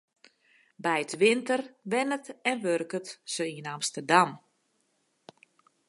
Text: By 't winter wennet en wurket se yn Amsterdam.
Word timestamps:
By 0.85 0.99
't 1.09 1.17
winter 1.23 1.61
wennet 1.91 2.25
en 2.49 2.57
wurket 2.63 3.07
se 3.33 3.43
yn 3.57 3.71
Amsterdam. 3.75 4.31